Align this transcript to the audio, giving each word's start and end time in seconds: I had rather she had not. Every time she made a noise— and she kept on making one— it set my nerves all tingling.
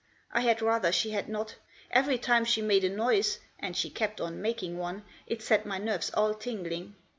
I 0.31 0.41
had 0.41 0.63
rather 0.63 0.91
she 0.91 1.11
had 1.11 1.29
not. 1.29 1.53
Every 1.91 2.17
time 2.17 2.43
she 2.43 2.59
made 2.63 2.83
a 2.83 2.89
noise— 2.89 3.37
and 3.59 3.77
she 3.77 3.91
kept 3.91 4.19
on 4.19 4.41
making 4.41 4.79
one— 4.79 5.03
it 5.27 5.43
set 5.43 5.63
my 5.63 5.77
nerves 5.77 6.09
all 6.15 6.33
tingling. 6.33 6.95